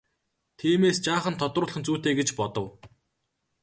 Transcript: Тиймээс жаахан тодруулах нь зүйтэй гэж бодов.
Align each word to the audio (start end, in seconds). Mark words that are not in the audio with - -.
Тиймээс 0.57 0.97
жаахан 1.05 1.35
тодруулах 1.41 1.77
нь 1.79 1.85
зүйтэй 1.87 2.13
гэж 2.19 2.29
бодов. 2.39 2.67